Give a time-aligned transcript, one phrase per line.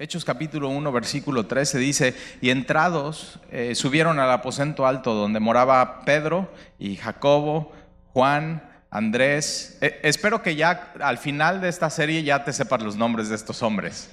[0.00, 6.06] Hechos capítulo 1, versículo 13 dice, y entrados eh, subieron al aposento alto donde moraba
[6.06, 7.74] Pedro y Jacobo,
[8.14, 9.76] Juan, Andrés.
[9.82, 13.34] Eh, espero que ya al final de esta serie ya te sepas los nombres de
[13.34, 14.10] estos hombres.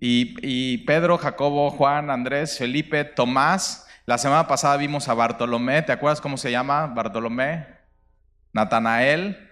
[0.00, 3.86] Y, y Pedro, Jacobo, Juan, Andrés, Felipe, Tomás.
[4.06, 7.66] La semana pasada vimos a Bartolomé, ¿te acuerdas cómo se llama Bartolomé?
[8.54, 9.47] Natanael.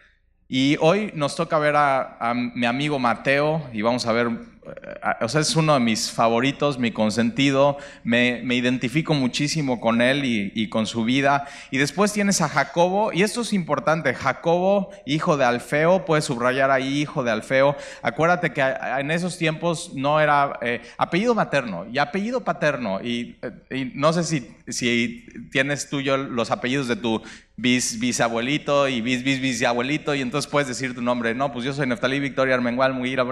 [0.49, 5.29] Y hoy nos toca ver a, mi amigo Mateo y vamos a ver, eh, o
[5.29, 10.87] sea, es uno de mis favoritos, mi consentido, me, identifico muchísimo con él y, con
[10.87, 11.49] su vida.
[11.73, 16.71] Y después tienes a Jacobo, y esto es importante, Jacobo, hijo de Alfeo, puedes subrayar
[16.71, 17.75] ahí, hijo de Alfeo.
[18.03, 23.91] Acuérdate que en esos tiempos no era eh, apellido materno y apellido paterno, y, eh,
[23.97, 27.21] no sé si, tienes tú los apellidos de tu
[27.57, 31.35] bis, bisabuelito y bis, bis, bisabuelito, y entonces puedes decir tu nombre.
[31.35, 33.25] No, pues yo soy Neftalí Victoria Armengual, Mugira,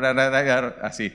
[0.82, 1.12] así.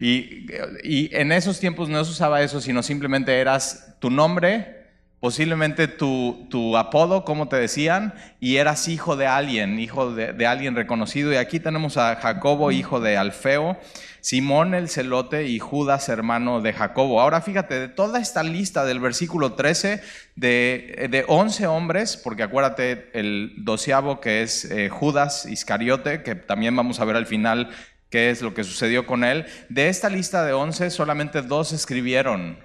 [0.00, 0.46] Y,
[0.84, 4.77] y en esos tiempos no se usaba eso, sino simplemente eras tu nombre,
[5.20, 10.46] posiblemente tu, tu, apodo, como te decían, y eras hijo de alguien, hijo de, de,
[10.46, 11.32] alguien reconocido.
[11.32, 13.76] Y aquí tenemos a Jacobo, hijo de Alfeo,
[14.20, 17.20] Simón el celote y Judas, hermano de Jacobo.
[17.20, 20.02] Ahora fíjate, de toda esta lista del versículo 13,
[20.36, 26.76] de, de 11 hombres, porque acuérdate el doceavo que es eh, Judas Iscariote, que también
[26.76, 27.70] vamos a ver al final
[28.10, 32.58] qué es lo que sucedió con él, de esta lista de 11 solamente dos escribieron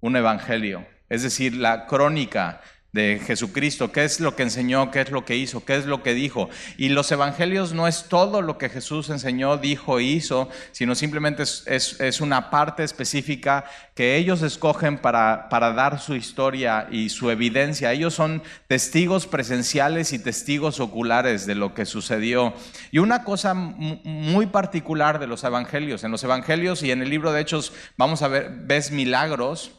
[0.00, 2.60] un evangelio es decir, la crónica
[2.94, 6.04] de Jesucristo, qué es lo que enseñó, qué es lo que hizo, qué es lo
[6.04, 6.48] que dijo.
[6.78, 11.42] Y los evangelios no es todo lo que Jesús enseñó, dijo e hizo, sino simplemente
[11.42, 13.64] es, una parte específica
[13.96, 17.92] que ellos escogen para, para, dar su historia y su evidencia.
[17.92, 22.54] Ellos son testigos presenciales y testigos oculares de lo que sucedió.
[22.92, 27.32] Y una cosa muy particular de los evangelios, en los evangelios y en el libro
[27.32, 29.72] de Hechos vamos a ver, ves milagros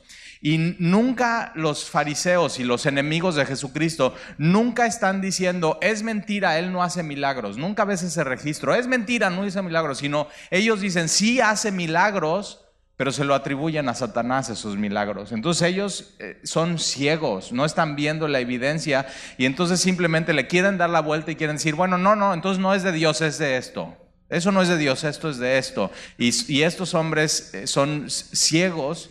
[0.46, 6.72] y nunca los fariseos y los enemigos de Jesucristo nunca están diciendo, es mentira, Él
[6.72, 7.58] no hace milagros.
[7.58, 12.64] Nunca ves ese registro, es mentira, no hace milagros, sino ellos dicen, sí hace milagros,
[12.96, 15.32] pero se lo atribuyen a Satanás esos milagros.
[15.32, 19.08] Entonces ellos eh, son ciegos, no están viendo la evidencia
[19.40, 22.62] y entonces simplemente le quieren dar la vuelta y quieren decir, bueno, no, no, entonces
[22.62, 23.98] no es de Dios, es de esto.
[24.30, 25.90] Eso no es de Dios, esto es de esto.
[26.20, 29.10] Y, y estos hombres eh, son ciegos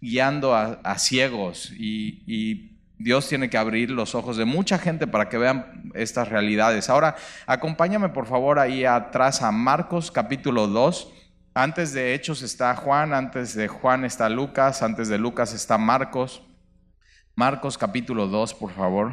[0.00, 5.36] guiando a, ciegos y, Dios tiene que abrir los ojos de mucha gente para que
[5.36, 6.88] vean estas realidades.
[6.88, 11.12] Ahora, acompáñame por favor ahí atrás a Marcos capítulo 2.
[11.54, 16.42] Antes de Hechos está Juan, antes de Juan está Lucas, antes de Lucas está Marcos.
[17.34, 19.12] Marcos capítulo 2, por favor.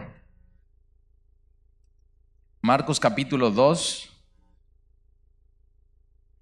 [2.61, 4.09] Marcos capítulo 2,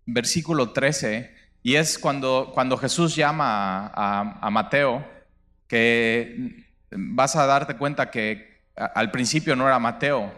[0.06, 5.06] versículo 13 y es cuando, cuando Jesús llama a, Mateo,
[5.68, 10.32] que vas a darte cuenta que al principio no era Mateo,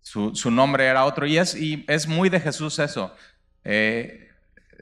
[0.00, 1.26] su, nombre era otro.
[1.26, 3.14] Y es, y es muy de Jesús eso.
[3.64, 4.30] Eh,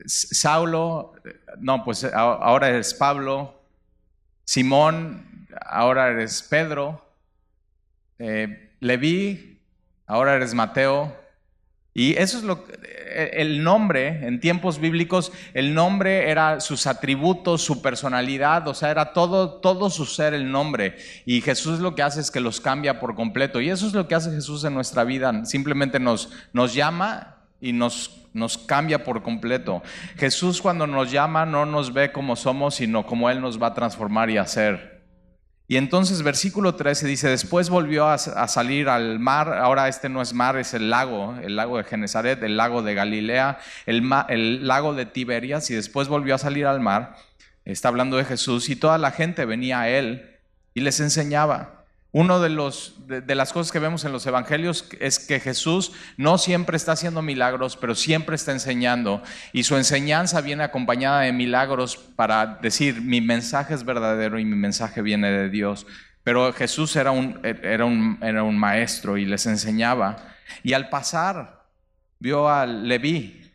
[0.06, 1.15] Saulo,
[1.59, 3.61] no, pues ahora eres Pablo.
[4.44, 7.05] Simón, ahora eres Pedro.
[8.19, 9.61] Eh, Leví,
[10.06, 11.17] ahora eres Mateo.
[11.96, 12.66] Y eso es lo
[13.16, 18.90] eh, el nombre en tiempos bíblicos, el nombre era sus atributos, su personalidad, o sea,
[18.90, 20.98] era todo todo su ser el nombre.
[21.24, 23.62] Y Jesús lo que hace es que los cambia por completo.
[23.62, 27.72] Y eso es lo que hace Jesús en nuestra vida, simplemente nos nos llama y
[27.72, 29.82] nos nos cambia por completo.
[30.18, 33.74] Jesús cuando nos llama no nos ve como somos, sino como él nos va a
[33.74, 34.95] transformar y hacer.
[35.69, 40.32] Y entonces versículo 13 dice, después volvió a, salir al mar, ahora este no es
[40.32, 44.94] mar, es el lago, el lago de Genezaret, el lago de Galilea, el, el lago
[44.94, 47.16] de Tiberias, y después volvió a salir al mar,
[47.65, 50.37] está hablando de Jesús, y toda la gente venía a él
[50.72, 51.75] y les enseñaba.
[52.19, 56.38] Uno de, los, de, las cosas que vemos en los evangelios es que Jesús no
[56.38, 59.22] siempre está haciendo milagros, pero siempre está enseñando.
[59.53, 64.56] Y su enseñanza viene acompañada de milagros para decir, mi mensaje es verdadero y mi
[64.56, 65.87] mensaje viene de Dios.
[66.25, 70.17] Pero Jesús era un, era un, era un maestro y les enseñaba.
[70.62, 71.67] Y al pasar,
[72.19, 73.45] vio a Leví,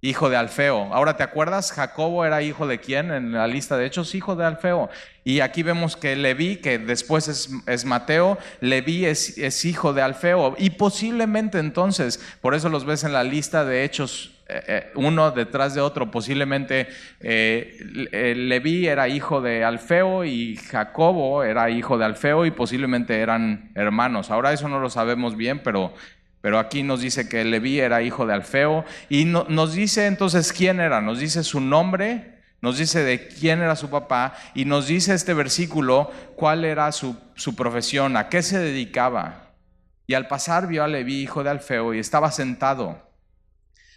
[0.00, 0.94] hijo de Alfeo.
[0.94, 1.72] Ahora, ¿te acuerdas?
[1.72, 4.14] Jacobo era hijo de quién en la lista de hechos?
[4.14, 4.88] Hijo de Alfeo.
[5.24, 10.54] Y aquí vemos que Leví, que después es, Mateo, Leví es, hijo de Alfeo.
[10.58, 15.32] Y posiblemente entonces, por eso los ves en la lista de hechos eh, eh, uno
[15.32, 16.10] detrás de otro.
[16.10, 16.88] Posiblemente
[17.20, 23.72] eh, Leví era hijo de Alfeo y Jacobo era hijo de Alfeo y posiblemente eran
[23.74, 24.30] hermanos.
[24.30, 25.92] Ahora eso no lo sabemos bien, pero
[26.48, 30.80] pero aquí nos dice que Leví era hijo de Alfeo y nos dice entonces quién
[30.80, 35.12] era, nos dice su nombre, nos dice de quién era su papá y nos dice
[35.12, 39.52] este versículo cuál era su, su profesión, a qué se dedicaba.
[40.06, 42.98] Y al pasar vio a Leví, hijo de Alfeo, y estaba sentado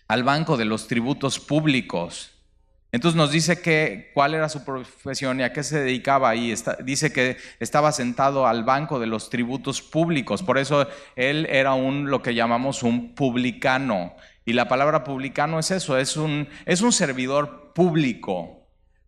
[0.09, 2.31] al banco de los tributos públicos.
[2.91, 6.53] Entonces nos dice que cuál era su profesión y a qué se dedicaba ahí.
[6.83, 10.43] dice que estaba sentado al banco de los tributos públicos.
[10.43, 14.13] Por eso él era un lo que llamamos un publicano.
[14.45, 18.61] Y la palabra publicano es eso, es un, es un servidor público.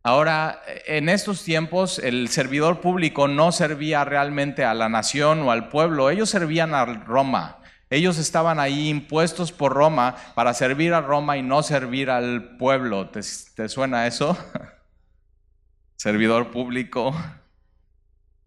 [0.06, 5.70] Ahora, en estos tiempos, el servidor público no servía realmente a la nación o al
[5.70, 7.63] pueblo, ellos servían a Roma.
[7.94, 13.12] Ellos estaban ahí impuestos por Roma para servir a Roma y no servir al pueblo.
[13.12, 13.22] ¿Te,
[13.70, 14.36] suena eso?
[15.96, 17.16] Servidor público.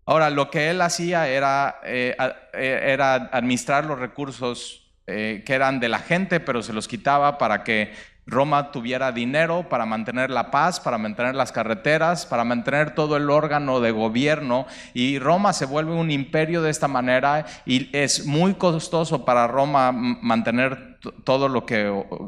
[0.04, 2.16] Ahora, lo que él hacía era, eh,
[2.54, 7.38] eh, era administrar los recursos eh, que eran de la gente, pero se los quitaba
[7.38, 7.94] para que
[8.26, 13.30] Roma tuviera dinero para mantener la paz, para mantener las carreteras, para mantener todo el
[13.30, 14.66] órgano de gobierno.
[14.94, 19.92] Y Roma se vuelve un imperio de esta manera y es muy costoso para Roma
[19.92, 21.84] mantener todo lo que,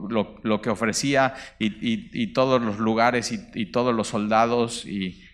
[0.09, 5.25] lo, que ofrecía y, todos los lugares y, todos los soldados y,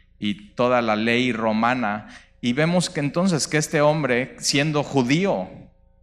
[0.54, 2.08] toda la ley romana.
[2.40, 5.48] Y vemos que entonces que este hombre, siendo judío,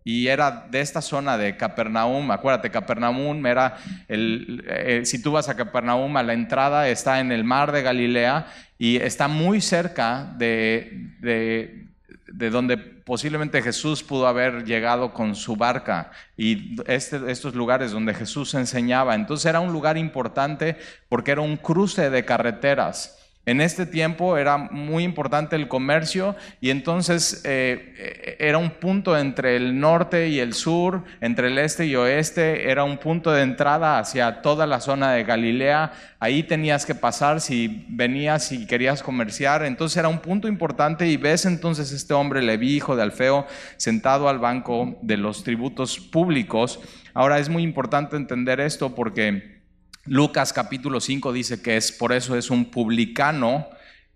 [0.04, 2.32] y era de esta zona de Capernaum.
[2.32, 3.78] Acuérdate, Capernaum era
[4.08, 7.84] el, eh, si tú vas a Capernaum, a la entrada está en el mar de
[7.84, 8.48] Galilea
[8.80, 16.12] y está muy cerca de, de, donde posiblemente Jesús pudo haber llegado con su barca
[16.36, 19.14] y este, estos lugares donde Jesús enseñaba.
[19.14, 20.78] Entonces era un lugar importante
[21.10, 23.21] porque era un cruce de carreteras.
[23.48, 29.56] En este tiempo era muy importante el comercio y entonces eh, era un punto entre
[29.56, 33.98] el norte y el sur, entre el este y oeste, era un punto de entrada
[33.98, 35.92] hacia toda la zona de Galilea.
[36.20, 39.66] Ahí tenías que pasar si venías y querías comerciar.
[39.66, 43.48] Entonces era un punto importante y ves entonces este hombre Leví, hijo de Alfeo,
[43.78, 46.80] sentado al banco de los tributos públicos.
[47.16, 49.61] Ahora es muy importante entender esto porque...
[50.06, 53.68] Lucas capítulo 5 dice que es por eso es un publicano.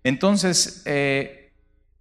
[0.02, 1.52] Entonces, eh,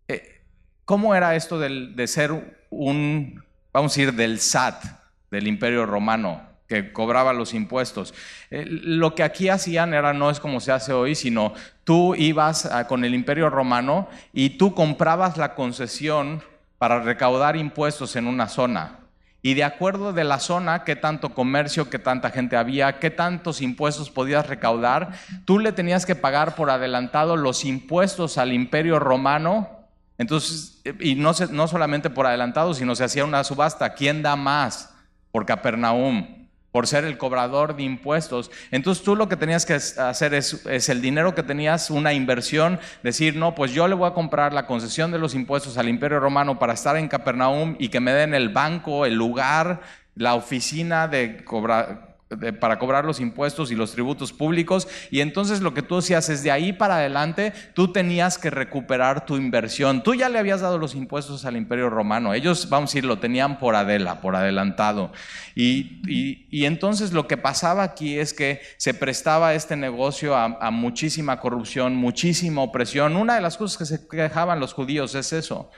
[0.07, 0.41] eh,
[0.85, 4.83] ¿cómo era esto de ser un, vamos a decir, del SAT,
[5.29, 8.15] del imperio romano, que cobraba los impuestos?
[8.49, 11.53] Eh, lo que aquí hacían era, no es como se hace hoy, sino
[11.83, 16.43] tú ibas con el imperio romano y tú comprabas la concesión
[16.79, 19.04] para recaudar impuestos en una zona
[19.45, 23.61] y de acuerdo de la zona, qué tanto comercio, qué tanta gente había, qué tantos
[23.61, 25.11] impuestos podías recaudar,
[25.45, 29.69] tú le tenías que pagar por adelantado los impuestos al imperio romano.
[30.17, 33.93] Entonces, y no, no solamente por adelantado, sino se hacía una subasta.
[33.93, 34.91] ¿Quién da más
[35.31, 36.44] por Capernaum?
[36.75, 38.51] Por ser el cobrador de impuestos.
[38.69, 43.37] Entonces tú lo que tenías que hacer es, el dinero que tenías, una inversión, decir,
[43.37, 46.59] no, pues yo le voy a comprar la concesión de los impuestos al imperio romano
[46.59, 49.83] para estar en Capernaum y que me den el banco, el lugar,
[50.15, 51.45] la oficina de
[52.59, 54.87] para cobrar los impuestos y los tributos públicos.
[55.11, 59.25] Y entonces lo que tú hacías es de ahí para adelante, tú tenías que recuperar
[59.25, 60.01] tu inversión.
[60.01, 62.33] Tú ya le habías dado los impuestos al imperio romano.
[62.33, 65.11] Ellos, vamos a decir, lo tenían por adela, por adelantado.
[65.53, 66.01] Y,
[66.49, 71.39] y, entonces lo que pasaba aquí es que se prestaba este negocio a, a muchísima
[71.39, 73.15] corrupción, muchísima opresión.
[73.15, 75.69] Una de las cosas que se quejaban los judíos es eso.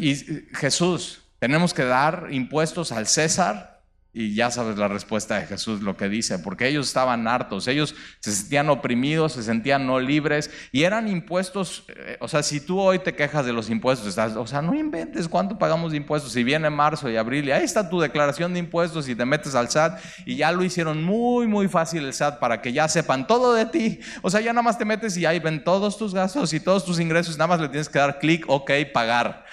[0.00, 0.14] Y
[0.54, 3.79] Jesús, tenemos que dar impuestos al César
[4.12, 7.94] y ya sabes la respuesta de Jesús, lo que dice, porque ellos estaban hartos, ellos
[8.18, 12.80] se sentían oprimidos, se sentían no libres y eran impuestos, eh, o sea, si tú
[12.80, 16.42] hoy te quejas de los impuestos, o sea, no inventes cuánto pagamos de impuestos, si
[16.42, 19.70] viene marzo y abril y ahí está tu declaración de impuestos y te metes al
[19.70, 23.54] SAT y ya lo hicieron muy, muy fácil el SAT para que ya sepan todo
[23.54, 26.52] de ti, o sea, ya nada más te metes y ahí ven todos tus gastos
[26.52, 29.44] y todos tus ingresos, nada más le tienes que dar clic, ok, pagar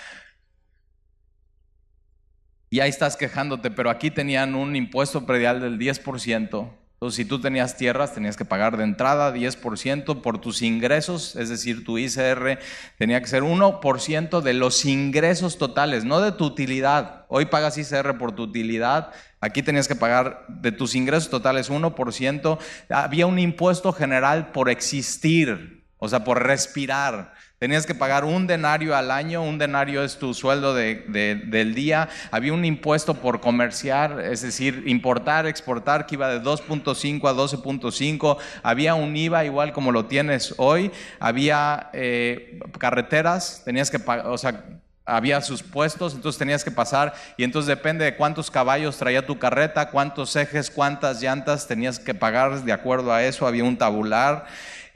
[2.70, 6.70] y ahí estás quejándote, pero aquí tenían un impuesto predial del 10%.
[6.98, 11.48] Entonces, si tú tenías tierras, tenías que pagar de entrada 10% por tus ingresos, es
[11.48, 12.58] decir, tu ICR
[12.98, 17.26] tenía que ser 1% de los ingresos totales, no de tu utilidad.
[17.28, 22.58] Hoy pagas ICR por tu utilidad, aquí tenías que pagar de tus ingresos totales 1%.
[22.90, 27.34] Había un impuesto general por existir, o sea, por respirar.
[27.60, 32.08] Tenías que pagar un denario al año, un denario es tu sueldo del día.
[32.30, 38.38] Había un impuesto por comerciar, es decir, importar, exportar, que iba de 2.5 a 12.5.
[38.62, 40.92] Había un IVA igual como lo tienes hoy.
[41.20, 44.64] Había eh, carreteras, tenías que pagar, o sea,
[45.08, 49.40] había sus puestos, entonces tenías que pasar y entonces depende de cuántos caballos traía tu
[49.40, 54.46] carreta, cuántos ejes, cuántas llantas tenías que pagar de acuerdo a eso, había un tabular.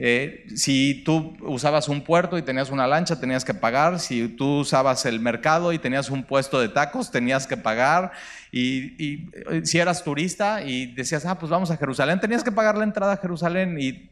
[0.04, 4.00] Eh, si tú usabas un puerto y tenías una lancha, tenías que pagar.
[4.00, 8.10] Si tú usabas el mercado y tenías un puesto de tacos, tenías que pagar.
[8.50, 12.76] Y, eh, si eras turista y decías, ah, pues vamos a Jerusalén, tenías que pagar
[12.76, 13.76] la entrada a Jerusalén.
[13.78, 14.10] ¿Y,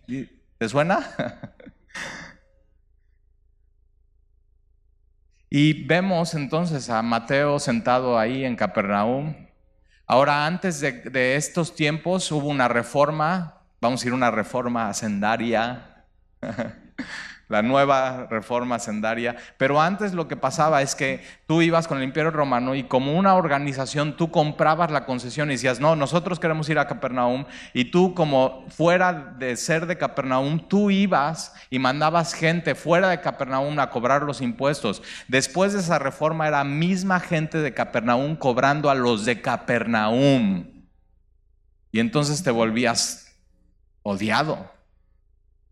[0.59, 1.01] te suena?
[5.51, 9.35] y vemos entonces a Mateo sentado ahí en Capernaum.
[10.07, 14.91] Ahora, antes de, de estos tiempos hubo una reforma Vamos a ir a una reforma
[14.91, 16.05] hacendaria,
[17.49, 19.37] la nueva reforma hacendaria.
[19.57, 23.19] Pero antes lo que pasaba es que tú ibas con el Imperio Romano y como
[23.19, 27.47] una organización tú comprabas la concesión y decías, no, nosotros queremos ir a Capernaum.
[27.73, 33.23] Y tú como fuera de ser de Capernaum, tú ibas y mandabas gente fuera de
[33.23, 35.03] Capernaum a cobrar los impuestos.
[35.27, 40.67] Después de esa reforma era misma gente de Capernaum cobrando a los de Capernaum.
[41.93, 43.30] Y entonces te volvías
[44.03, 44.71] odiado.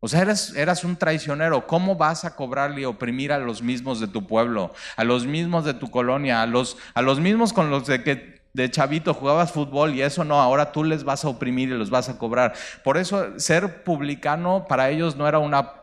[0.00, 1.66] O sea, eras, eras, un traicionero.
[1.66, 5.64] ¿Cómo vas a cobrarle y oprimir a los mismos de tu pueblo, a los mismos
[5.64, 9.52] de tu colonia, a los, a los mismos con los de que de chavito jugabas
[9.52, 12.54] fútbol y eso no, ahora tú les vas a oprimir y los vas a cobrar.
[12.82, 15.82] Por eso ser publicano para ellos no era una,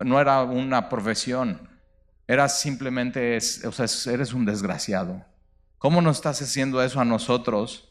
[0.00, 1.68] no era una profesión,
[2.26, 5.24] era simplemente, o sea, eres un desgraciado.
[5.78, 7.88] ¿Cómo nos estás haciendo eso a nosotros?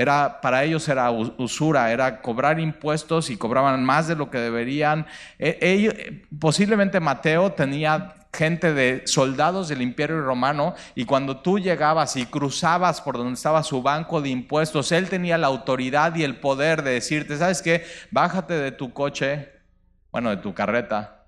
[0.00, 5.06] Era, para ellos era usura, era cobrar impuestos y cobraban más de lo que deberían.
[5.38, 12.24] E, posiblemente Mateo tenía gente de soldados del imperio romano y cuando tú llegabas y
[12.24, 16.82] cruzabas por donde estaba su banco de impuestos, él tenía la autoridad y el poder
[16.82, 17.84] de decirte, ¿sabes qué?
[18.10, 19.50] Bájate de tu coche,
[20.10, 21.26] bueno, de tu carreta.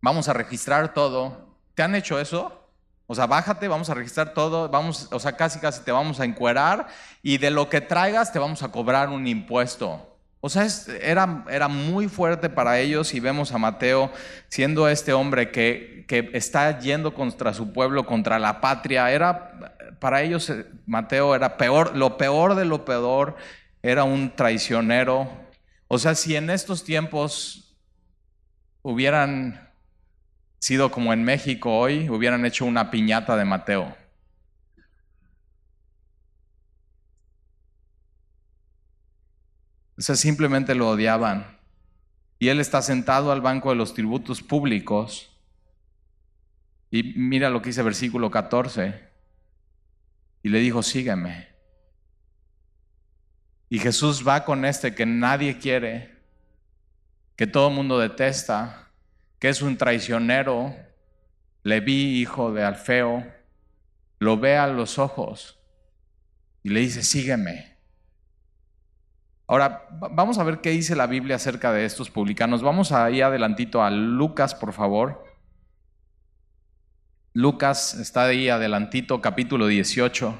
[0.00, 1.56] Vamos a registrar todo.
[1.74, 2.59] ¿Te han hecho eso?
[3.10, 6.24] O sea, bájate, vamos a registrar todo, vamos, o sea, casi casi te vamos a
[6.24, 6.86] encuerar
[7.24, 10.16] y de lo que traigas te vamos a cobrar un impuesto.
[10.40, 10.64] O sea,
[11.02, 14.12] era, era muy fuerte para ellos y vemos a Mateo
[14.46, 19.10] siendo este hombre que, que está yendo contra su pueblo, contra la patria.
[19.10, 23.34] Era, para ellos eh, Mateo era peor, lo peor de lo peor,
[23.82, 25.28] era un traicionero.
[25.88, 27.76] O sea, si en estos tiempos
[28.82, 29.69] hubieran
[30.60, 33.96] sido como en México hoy, hubieran hecho una piñata de Mateo.
[39.98, 41.58] O sea, simplemente lo odiaban.
[42.38, 45.30] Y él está sentado al banco de los tributos públicos.
[46.90, 49.00] Y mira lo que dice versículo 14.
[50.42, 51.48] Y le dijo, sígueme.
[53.70, 56.18] Y Jesús va con este que nadie quiere,
[57.36, 58.89] que todo el mundo detesta,
[59.40, 60.76] que es un traicionero,
[61.64, 63.26] vi hijo de Alfeo,
[64.18, 65.58] lo ve a los ojos
[66.62, 67.78] y le dice, sígueme.
[69.46, 72.62] Ahora, vamos a ver qué dice la Biblia acerca de estos publicanos.
[72.62, 75.24] Vamos ahí adelantito a Lucas, por favor.
[77.32, 80.36] Lucas está ahí adelantito, capítulo 18.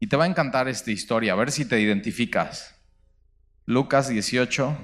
[0.00, 2.78] Y te va a encantar esta historia, a ver si te identificas.
[3.64, 4.76] Lucas 18.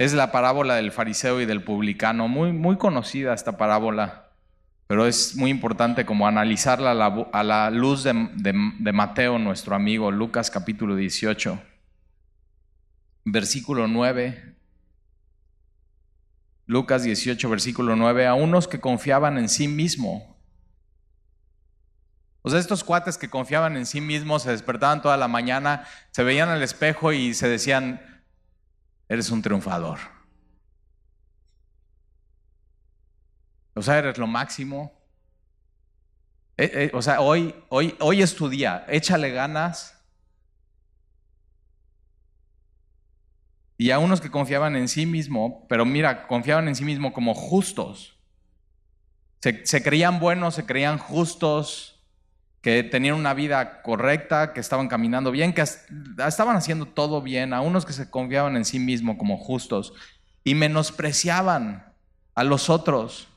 [0.00, 4.30] Es la parábola del fariseo y del publicano, muy, muy conocida esta parábola,
[4.86, 10.96] pero es muy importante como analizarla a la, luz de, Mateo, nuestro amigo, Lucas capítulo
[10.96, 11.60] 18,
[13.26, 14.54] versículo 9.
[16.64, 20.34] Lucas 18, versículo 9, a unos que confiaban en sí mismo.
[22.40, 26.24] O sea, estos cuates que confiaban en sí mismos se despertaban toda la mañana, se
[26.24, 28.09] veían al espejo y se decían,
[29.10, 29.98] eres un triunfador.
[33.74, 34.92] O sea, eres lo máximo.
[36.56, 40.00] Eh, eh, o sea, hoy, hoy, hoy es tu día, échale ganas.
[43.76, 47.34] Y a unos que confiaban en sí mismo, pero mira, confiaban en sí mismo como
[47.34, 48.16] justos.
[49.40, 51.99] Se, se creían buenos, se creían justos,
[52.60, 57.60] que tenían una vida correcta, que estaban caminando bien, que estaban haciendo todo bien, a
[57.62, 59.94] unos que se confiaban en sí mismos como justos
[60.44, 61.92] y menospreciaban
[62.34, 63.28] a los otros.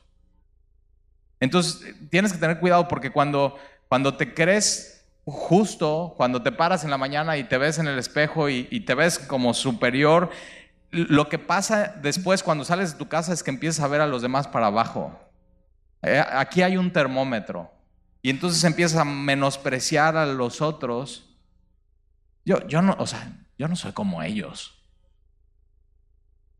[1.40, 3.56] Entonces, tienes que tener cuidado porque cuando,
[3.88, 7.98] cuando te crees justo, cuando te paras en la mañana y te ves en el
[7.98, 10.30] espejo y, te ves como superior,
[10.90, 14.06] lo que pasa después cuando sales de tu casa es que empiezas a ver a
[14.06, 15.18] los demás para abajo.
[16.02, 17.73] Eh, aquí hay un termómetro.
[18.24, 21.36] Y entonces empiezas a menospreciar a los otros.
[22.42, 24.82] Yo, yo no, o sea, yo no soy como ellos.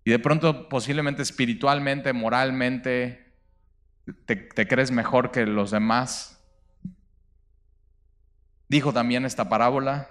[0.05, 3.35] Y de pronto, posiblemente espiritualmente, moralmente,
[4.27, 6.39] te, te crees mejor que los demás.
[8.69, 10.11] Dijo también esta parábola.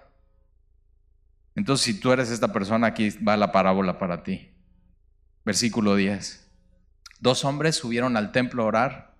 [1.54, 4.56] Entonces, si tú eres esta persona, aquí va la parábola para ti.
[5.46, 6.52] Versículo 10.
[7.20, 9.13] Dos hombres subieron al templo a orar.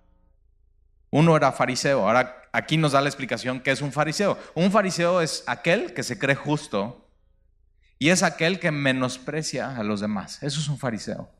[1.14, 2.08] Uno era fariseo.
[2.08, 4.36] Ahora aquí nos da la explicación qué es un fariseo.
[4.56, 7.08] Un fariseo es aquel que se cree justo
[8.00, 10.42] y es aquel que menosprecia a los demás.
[10.42, 11.30] Eso es un fariseo.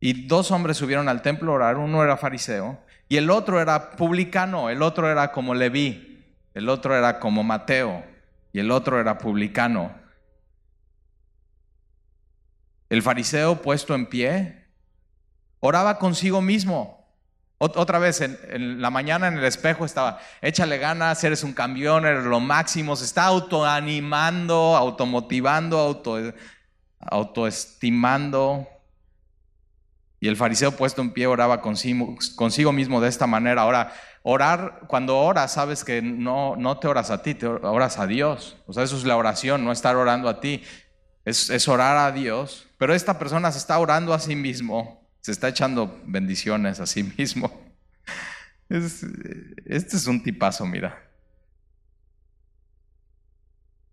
[0.00, 1.76] Y dos hombres subieron al templo a orar.
[1.76, 4.70] Uno era fariseo y el otro era publicano.
[4.70, 6.24] El otro era como Leví.
[6.54, 8.02] El otro era como Mateo.
[8.54, 9.92] Y el otro era publicano.
[12.88, 14.64] El fariseo puesto en pie
[15.60, 16.97] oraba consigo mismo.
[17.60, 22.22] Otra vez, en, la mañana en el espejo estaba, échale ganas, eres un campeón, eres
[22.22, 26.18] lo máximo, se está autoanimando, automotivando, auto,
[27.00, 28.68] autoestimando.
[30.20, 33.62] Y el fariseo puesto en pie oraba consigo, mismo de esta manera.
[33.62, 38.06] Ahora, orar, cuando oras, sabes que no, no te oras a ti, te oras a
[38.06, 38.56] Dios.
[38.68, 40.62] O sea, eso es la oración, no estar orando a ti,
[41.24, 42.68] es orar a Dios.
[42.78, 47.02] Pero esta persona se está orando a sí mismo se está echando bendiciones a sí
[47.02, 47.60] mismo.
[48.68, 51.08] este es un tipazo, mira.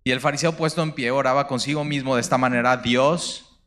[0.04, 3.60] Y el fariseo puesto en pie oraba consigo mismo de esta manera, Dios,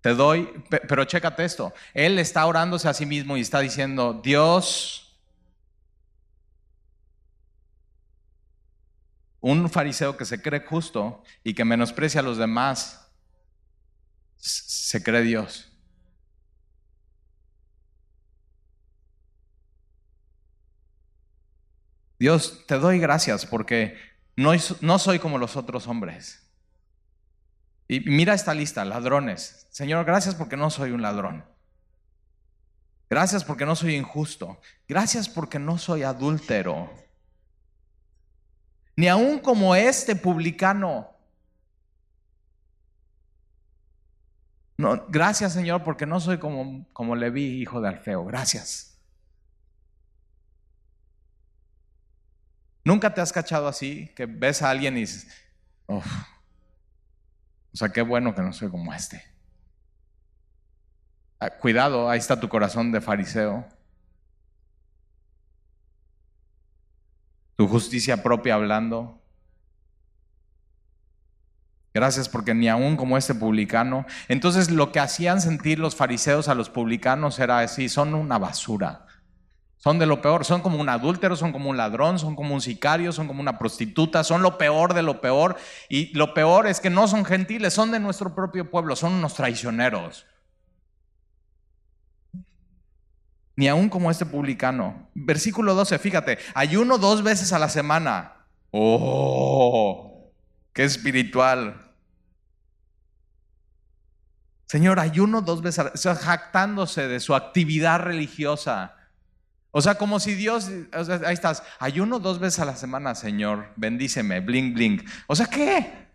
[0.00, 0.48] te doy,
[0.86, 5.18] pero chécate esto, él está orándose a sí mismo y está diciendo, Dios,
[9.40, 13.10] un fariseo que se cree justo y que menosprecia a los demás,
[14.36, 15.73] se cree Dios.
[22.24, 23.98] Dios, te doy gracias porque
[24.34, 26.42] no, soy como los otros hombres.
[27.86, 29.66] Y mira esta lista, ladrones.
[29.68, 31.44] Señor, gracias porque no soy un ladrón.
[33.10, 34.58] Gracias porque no soy injusto.
[34.88, 36.90] Gracias porque no soy adúltero.
[38.96, 41.10] Ni aún como este publicano.
[44.78, 48.24] No, gracias Señor porque no soy como, como Leví, hijo de Alfeo.
[48.24, 48.93] Gracias.
[52.84, 54.12] ¿Nunca te has cachado así?
[54.14, 55.26] Que ves a alguien y dices,
[55.86, 56.02] o
[57.72, 59.22] sea, qué bueno que no soy como este.
[61.40, 63.66] Ah, cuidado, ahí está tu corazón de fariseo.
[67.56, 69.20] Tu justicia propia hablando.
[71.94, 74.04] Gracias porque ni aún como este publicano.
[74.28, 79.06] Entonces lo que hacían sentir los fariseos a los publicanos era así, son una basura.
[79.84, 82.62] Son de lo peor, son como un adúltero, son como un ladrón, son como un
[82.62, 85.58] sicario, son como una prostituta, son lo peor de lo peor.
[85.90, 89.34] Y lo peor es que no son gentiles, son de nuestro propio pueblo, son unos
[89.34, 90.24] traicioneros.
[93.56, 95.10] Ni aún como este publicano.
[95.12, 98.46] Versículo 12, fíjate, ayuno dos veces a la semana.
[98.70, 100.32] ¡Oh!
[100.72, 101.92] ¡Qué espiritual!
[104.64, 108.96] Señor, ayuno dos veces, a la, jactándose de su actividad religiosa.
[109.76, 110.70] O sea, como si Dios,
[111.26, 115.04] ahí estás, ayuno dos veces a la semana, Señor, bendíceme, bling, bling.
[115.26, 116.06] O sea, ¿qué?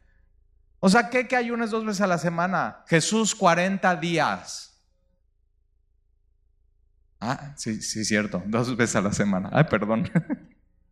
[0.80, 2.86] O sea, ¿qué que ayunes dos veces a la semana?
[2.88, 4.82] Jesús 40 días.
[7.19, 9.50] Ah, sí, sí, cierto, dos veces a la semana.
[9.52, 10.10] Ay, perdón.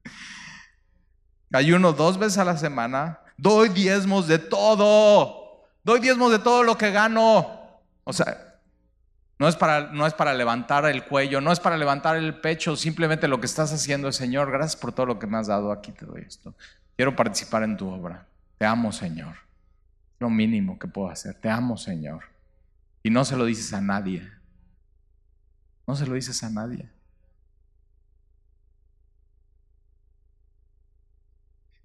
[1.53, 6.77] Ayuno dos veces a la semana, doy diezmos de todo, doy diezmos de todo lo
[6.77, 7.81] que gano.
[8.03, 8.46] O sea,
[9.39, 12.75] no es, para, no es para levantar el cuello, no es para levantar el pecho,
[12.75, 15.71] simplemente lo que estás haciendo es, Señor, gracias por todo lo que me has dado,
[15.71, 16.55] aquí te doy esto.
[16.95, 18.25] Quiero participar en tu obra.
[18.57, 19.35] Te amo, Señor.
[20.19, 21.35] Lo mínimo que puedo hacer.
[21.35, 22.23] Te amo, Señor.
[23.03, 24.27] Y no se lo dices a nadie.
[25.85, 26.89] No se lo dices a nadie.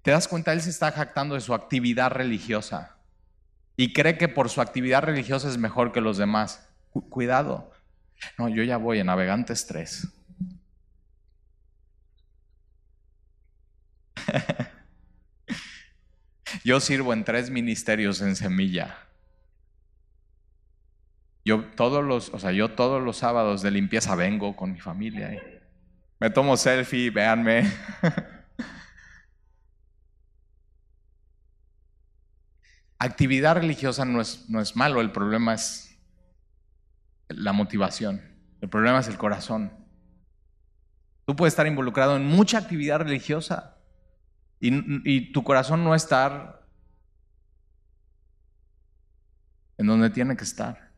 [0.01, 0.51] ¿Te das cuenta?
[0.51, 2.97] Él se está jactando de su actividad religiosa
[3.77, 6.67] y cree que por su actividad religiosa es mejor que los demás
[7.01, 7.71] cuidado.
[8.37, 10.07] No, yo ya voy en Navegantes 3.
[16.63, 18.99] yo sirvo en tres ministerios en Semilla.
[21.45, 25.43] Yo todos los, o sea, yo todos los sábados de limpieza vengo con mi familia.
[26.19, 27.69] Me tomo selfie, véanme.
[32.97, 35.92] Actividad religiosa no es, no es malo, el problema es
[37.29, 38.21] la motivación.
[38.61, 39.71] El problema es el corazón.
[41.25, 43.77] Tú puedes estar involucrado en mucha actividad religiosa
[44.59, 46.65] y, tu corazón no estar
[49.77, 50.93] en donde tiene que estar.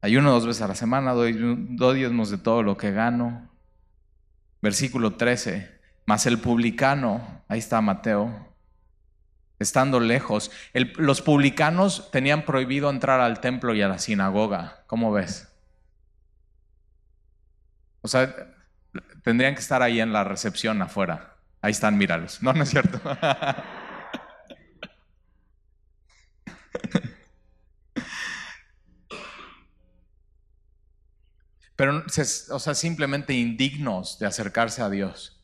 [0.00, 1.34] Ayuno dos veces a la semana, doy,
[1.76, 3.50] doy diezmos de todo lo que gano.
[4.60, 5.80] Versículo 13.
[6.06, 8.53] Mas el publicano, ahí está Mateo,
[9.58, 10.50] estando lejos.
[10.72, 14.84] los publicanos tenían prohibido entrar al templo y a la sinagoga.
[14.86, 15.48] ¿Cómo ves?
[18.02, 18.34] O sea,
[19.22, 21.36] tendrían que estar ahí en la recepción afuera.
[21.62, 22.42] Ahí están, míralos.
[22.42, 23.00] No, no es cierto.
[31.76, 32.04] Pero,
[32.50, 35.40] o sea, simplemente indignos de acercarse a Dios.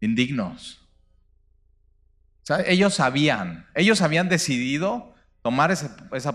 [0.00, 0.87] Indignos.
[2.66, 5.88] Ellos sabían, ellos habían decidido tomar ese,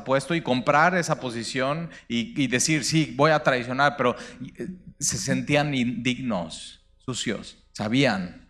[0.06, 4.16] puesto y comprar esa posición y, decir, sí, voy a traicionar, pero
[4.58, 8.48] eh, se sentían indignos, sucios, sabían,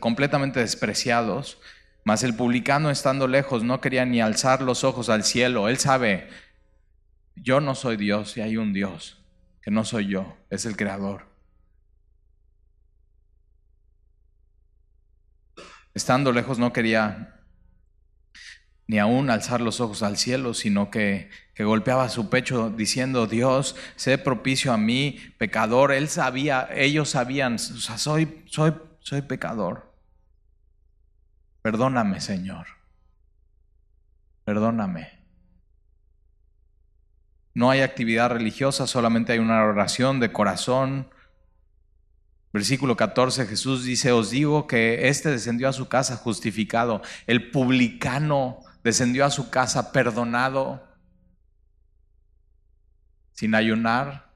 [0.00, 1.58] completamente despreciados.
[2.04, 5.68] Mas el publicano estando lejos no quería ni alzar los ojos al cielo.
[5.68, 6.28] Él sabe,
[7.34, 9.22] yo no soy Dios y hay un Dios,
[9.62, 11.33] que no soy yo, es el Creador.
[15.94, 17.40] Estando lejos no quería
[18.86, 23.76] ni aún alzar los ojos al cielo, sino que, que, golpeaba su pecho diciendo, Dios,
[23.96, 25.92] sé propicio a mí, pecador.
[25.92, 29.94] Él sabía, ellos sabían, soy, soy, soy pecador.
[31.62, 32.66] Perdóname, Señor.
[34.44, 35.24] Perdóname.
[37.54, 41.08] No hay actividad religiosa, solamente hay una oración de corazón.
[42.54, 48.60] Versículo 14, Jesús dice, os digo que éste descendió a su casa justificado, el publicano
[48.84, 50.86] descendió a su casa perdonado,
[53.32, 54.30] sin ayunar,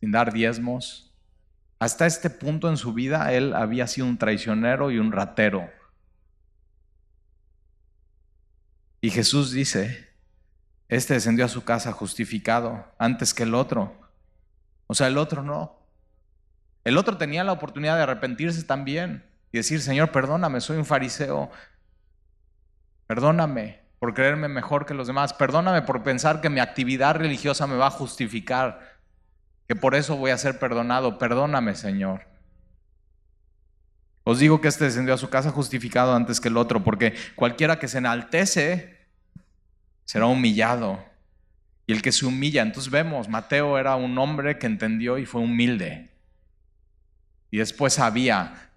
[0.00, 1.14] sin dar diezmos.
[1.78, 5.70] Hasta este punto en su vida él había sido un traicionero y un ratero.
[9.00, 10.08] Y Jesús dice,
[10.88, 14.10] este descendió a su casa justificado antes que el otro.
[14.88, 15.79] O sea, el otro no.
[16.84, 21.50] El otro tenía la oportunidad de arrepentirse también y decir, Señor, perdóname, soy un fariseo.
[23.06, 25.32] Perdóname por creerme mejor que los demás.
[25.34, 28.98] Perdóname por pensar que mi actividad religiosa me va a justificar,
[29.68, 31.18] que por eso voy a ser perdonado.
[31.18, 32.22] Perdóname, Señor.
[34.24, 37.78] Os digo que este descendió a su casa justificado antes que el otro, porque cualquiera
[37.78, 38.98] que se enaltece
[40.04, 41.04] será humillado.
[41.86, 45.40] Y el que se humilla, entonces vemos, Mateo era un hombre que entendió y fue
[45.40, 46.09] humilde.
[47.50, 48.70] Y después sabía,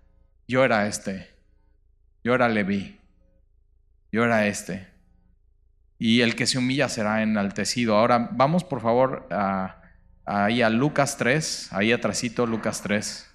[0.48, 1.36] yo era este,
[2.24, 3.00] yo era Leví,
[4.12, 4.88] yo era este.
[6.00, 7.98] Y el que se humilla será enaltecido.
[7.98, 9.82] Ahora vamos por favor a,
[10.26, 13.30] ahí a Lucas 3, ahí atrásito Lucas 3.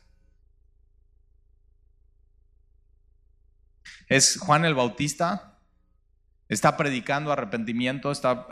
[4.09, 5.48] Es Juan el Bautista
[6.48, 8.46] está predicando arrepentimiento, está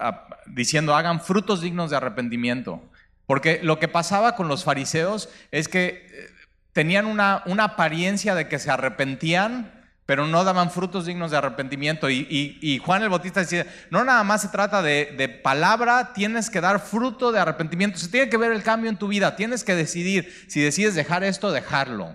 [0.46, 2.82] diciendo hagan frutos dignos de arrepentimiento.
[3.26, 6.28] Porque lo que pasaba con los fariseos es que eh,
[6.76, 9.72] tenían una, una apariencia de que se arrepentían,
[10.04, 12.10] pero no daban frutos dignos de arrepentimiento.
[12.10, 16.60] Y, Juan el Bautista decía, no nada más se trata de, de, palabra, tienes que
[16.60, 17.96] dar fruto de arrepentimiento.
[17.96, 21.24] Se tiene que ver el cambio en tu vida, tienes que decidir, si decides dejar
[21.24, 22.14] esto, dejarlo.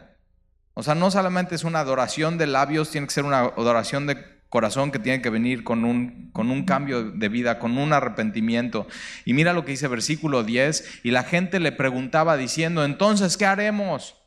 [0.76, 4.24] O sea, no solamente es una adoración de labios, tiene que ser una adoración de
[4.50, 8.86] corazón que tiene que venir con un, con un cambio de vida, con un arrepentimiento.
[9.26, 13.48] Y mira lo que dice versículo 10, y la gente le preguntaba diciendo, entonces, ¿qué
[13.48, 14.21] haremos?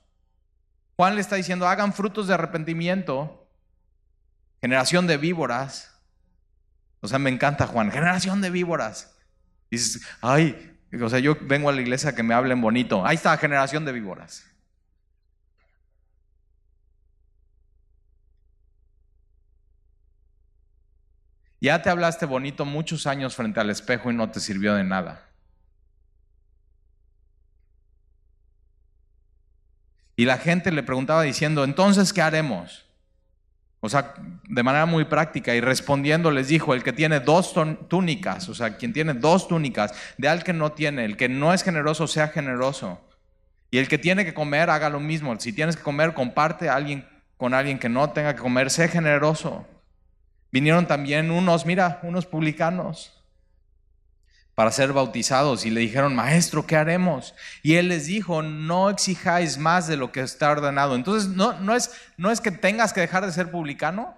[0.97, 3.49] Juan le está diciendo, hagan frutos de arrepentimiento,
[4.61, 5.95] generación de víboras.
[7.01, 9.15] O sea, me encanta Juan, generación de víboras.
[9.71, 13.05] dices, ay, o sea, yo vengo a la iglesia que me hablen bonito.
[13.05, 14.45] Ahí está, generación de víboras.
[21.61, 25.34] Ya te hablaste bonito muchos años frente al espejo y no te sirvió de nada.
[30.17, 32.85] Y la gente le preguntaba diciendo, entonces, ¿qué haremos?
[33.81, 34.15] O sea,
[34.49, 37.53] de manera muy práctica y respondiendo les dijo, el que tiene dos
[37.89, 41.53] túnicas, o sea, quien tiene dos túnicas, de al que no tiene, el que no
[41.53, 43.01] es generoso, sea generoso.
[43.71, 45.39] Y el que tiene que comer, haga lo mismo.
[45.39, 48.89] Si tienes que comer, comparte a alguien, con alguien que no tenga que comer, sé
[48.89, 49.67] generoso.
[50.53, 53.14] Vinieron también unos, mira, unos publicanos
[54.55, 57.35] para ser bautizados y le dijeron, maestro, ¿qué haremos?
[57.63, 60.95] Y él les dijo, no exijáis más de lo que está ordenado.
[60.95, 64.17] Entonces, no, no, es, no es que tengas que dejar de ser publicano,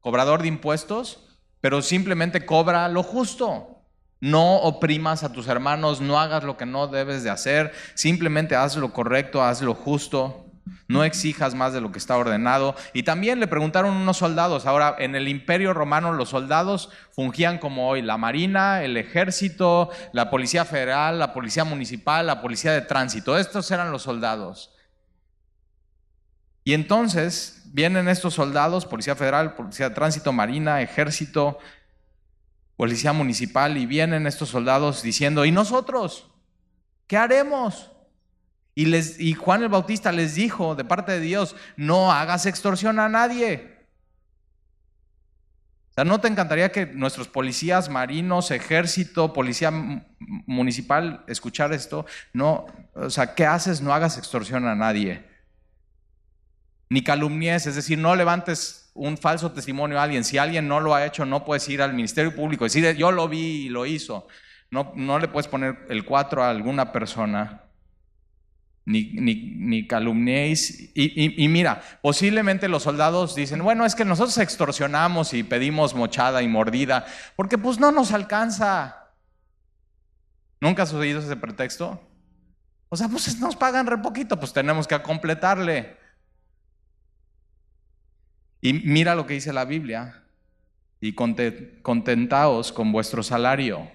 [0.00, 1.26] cobrador de impuestos,
[1.60, 3.82] pero simplemente cobra lo justo.
[4.18, 8.76] No oprimas a tus hermanos, no hagas lo que no debes de hacer, simplemente haz
[8.76, 10.45] lo correcto, haz lo justo.
[10.88, 12.74] No exijas más de lo que está ordenado.
[12.92, 14.66] Y también le preguntaron unos soldados.
[14.66, 20.30] Ahora, en el imperio romano los soldados fungían como hoy la marina, el ejército, la
[20.30, 23.36] policía federal, la policía municipal, la policía de tránsito.
[23.36, 24.72] Estos eran los soldados.
[26.64, 31.58] Y entonces vienen estos soldados, policía federal, policía de tránsito, marina, ejército,
[32.76, 36.28] policía municipal, y vienen estos soldados diciendo, ¿y nosotros?
[37.06, 37.92] ¿Qué haremos?
[38.78, 43.74] Y, Juan el Bautista les dijo de parte de Dios, no hagas extorsión a nadie.
[45.88, 49.70] O sea, ¿no te encantaría que nuestros policías, marinos, ejército, policía
[50.18, 52.04] municipal escuchar esto?
[52.34, 53.80] No, o sea, ¿qué haces?
[53.80, 55.24] No hagas extorsión a nadie.
[56.90, 60.22] Ni calumnies, es decir, no levantes un falso testimonio a alguien.
[60.22, 63.10] Si alguien no lo ha hecho, no puedes ir al Ministerio Público y decir, yo
[63.10, 64.28] lo vi y lo hizo.
[64.70, 67.65] No, no le puedes poner el 4 a alguna persona
[68.86, 70.90] ni, ni, calumniéis.
[70.94, 76.48] Y, mira, posiblemente los soldados dicen, bueno, es que nosotros extorsionamos y pedimos mochada y
[76.48, 79.10] mordida, porque pues no nos alcanza.
[80.60, 82.00] ¿Nunca has oído ese pretexto?
[82.88, 85.96] O sea, pues nos pagan re poquito, pues tenemos que completarle.
[88.60, 90.22] Y mira lo que dice la Biblia,
[91.00, 93.90] y contentaos con vuestro salario.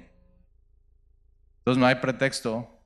[1.59, 2.80] Entonces no hay pretexto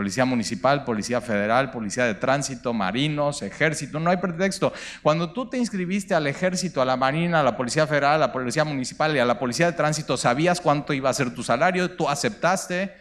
[0.00, 4.72] Policía municipal, policía federal, policía de tránsito, marinos, ejército, no hay pretexto.
[5.02, 8.32] Cuando tú te inscribiste al ejército, a la marina, a la policía federal, a la
[8.32, 11.90] policía municipal y a la policía de tránsito, sabías cuánto iba a ser tu salario,
[11.96, 12.94] tú aceptaste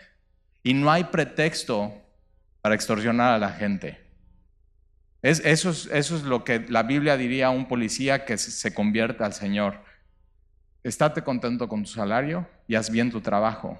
[0.62, 1.94] y no hay pretexto
[2.60, 3.98] para extorsionar a la gente.
[5.22, 9.86] eso, es, lo que la Biblia diría a un policía que se convierta al Señor.
[10.84, 13.80] Estate contento con tu salario y haz bien tu trabajo.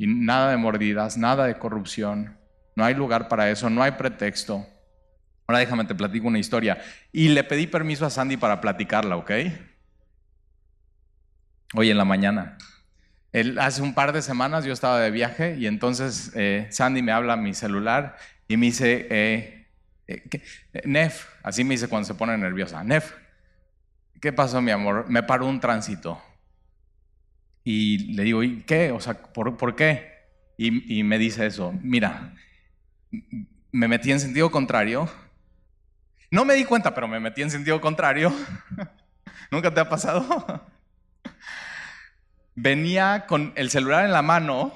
[0.00, 2.38] Y nada de mordidas, nada de corrupción.
[2.74, 4.66] No hay lugar para eso, no hay pretexto.
[5.46, 6.82] Ahora déjame te platico una historia.
[7.12, 9.30] Y le pedí permiso a Sandy para platicarla, ¿ok?
[11.74, 12.56] Hoy en la mañana.
[13.58, 17.34] hace un par de semanas yo estaba de viaje y entonces eh, Sandy me habla
[17.34, 18.16] a mi celular
[18.48, 19.66] y me dice, eh,
[20.06, 23.12] eh, Nef, así me dice cuando se pone nerviosa, Nef,
[24.18, 25.10] ¿qué pasó mi amor?
[25.10, 26.22] Me paró un tránsito.
[27.72, 28.90] Y le digo, ¿y qué?
[28.90, 30.26] O sea, ¿por, qué?
[30.56, 32.34] Y, me dice eso, mira,
[33.70, 35.08] me metí en sentido contrario.
[36.32, 38.34] No me di cuenta, pero me metí en sentido contrario.
[39.52, 40.66] ¿Nunca te ha pasado?
[42.56, 44.74] Venía con el celular en la mano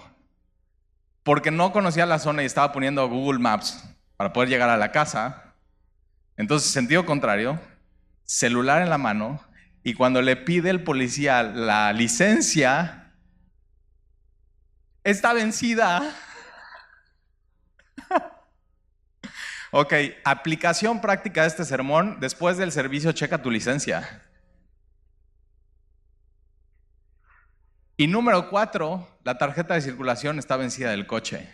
[1.25, 4.93] porque no conocía la zona y estaba poniendo Google Maps para poder llegar a la
[4.93, 5.57] casa.
[6.37, 7.59] Entonces, sentido contrario,
[8.23, 9.41] celular en la mano,
[9.87, 13.12] y cuando le pide el policía la licencia,
[15.05, 16.11] está vencida.
[19.73, 19.92] ok,
[20.25, 22.16] aplicación práctica de este sermón.
[22.18, 24.23] Después del servicio, checa tu licencia.
[27.99, 31.47] Y número cuatro, la tarjeta de circulación está vencida del coche.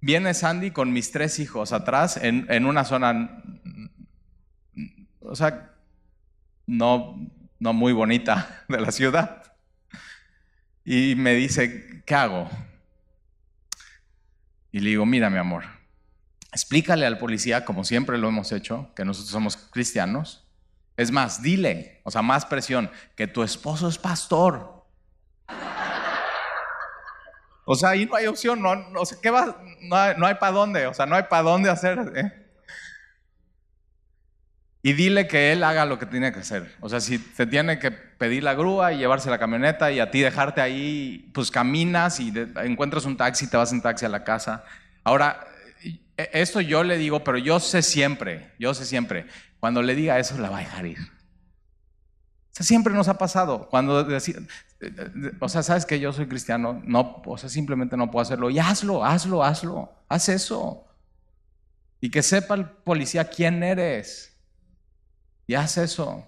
[0.00, 3.42] Viene Sandy con mis tres hijos atrás en, en una zona,
[5.20, 5.75] o sea,
[6.66, 7.16] no,
[7.58, 9.42] no muy bonita de la ciudad.
[10.84, 12.48] Y me dice, ¿qué hago?
[14.70, 15.64] Y le digo, mira mi amor,
[16.52, 20.46] explícale al policía, como siempre lo hemos hecho, que nosotros somos cristianos.
[20.96, 24.86] Es más, dile, o sea, más presión, que tu esposo es pastor.
[27.64, 29.60] O sea, ahí no hay opción, no, no, ¿qué va?
[29.80, 32.12] no hay, no hay para dónde, o sea, no hay para dónde hacer.
[32.14, 32.45] ¿eh?
[34.86, 36.72] Y dile que él haga lo que tiene que hacer.
[36.78, 40.12] O sea, si te tiene que pedir la grúa y llevarse la camioneta y a
[40.12, 44.22] ti dejarte ahí, pues caminas y encuentras un taxi, te vas en taxi a la
[44.22, 44.62] casa.
[45.02, 45.44] Ahora,
[45.82, 49.26] e, esto yo le digo, pero yo sé siempre, yo sé siempre,
[49.58, 51.00] cuando le diga eso la va a dejar ir.
[51.00, 53.68] O sea, siempre nos ha pasado.
[53.68, 54.06] Cuando
[55.40, 58.50] o sea, sabes que yo soy cristiano, no, o sea, simplemente no puedo hacerlo.
[58.50, 60.86] Y hazlo, hazlo, hazlo, haz eso.
[62.00, 64.35] Y que sepa el policía quién eres.
[65.46, 66.26] Y haz eso.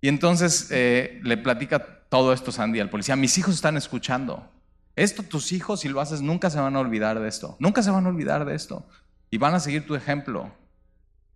[0.00, 3.16] Y entonces eh, le platica todo esto Sandy al policía.
[3.16, 4.50] Mis hijos están escuchando.
[4.96, 7.56] Esto tus hijos, si lo haces, nunca se van a olvidar de esto.
[7.58, 8.86] Nunca se van a olvidar de esto.
[9.30, 10.52] Y van a seguir tu ejemplo.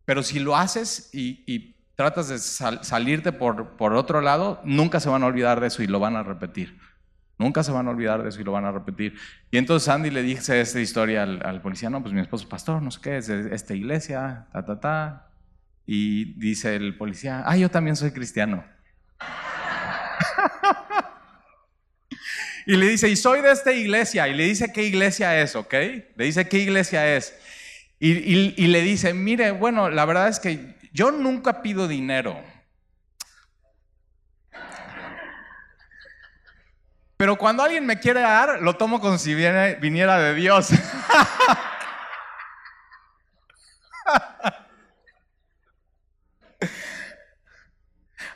[0.04, 5.22] Pero si lo haces y, tratas de salirte por, por otro lado, nunca se van
[5.22, 6.76] a olvidar de eso y lo van a repetir.
[7.38, 9.16] Nunca se van a olvidar de eso y lo van a repetir.
[9.52, 12.50] Y entonces Sandy le dice esta historia al, al policía, no, pues mi esposo es
[12.50, 15.30] pastor, no sé qué, es de esta iglesia, ta, ta, ta.
[15.87, 18.64] Y dice el policía, ah, yo también soy cristiano.
[22.66, 24.29] y le dice, y soy de esta iglesia.
[24.29, 25.73] Y le dice qué iglesia es, ¿ok?
[25.73, 27.35] Le dice qué iglesia es.
[27.99, 32.42] y, le dice, mire, bueno, la verdad es que yo nunca pido dinero.
[37.16, 40.70] Pero cuando alguien me quiere dar, lo tomo como si viniera de Dios.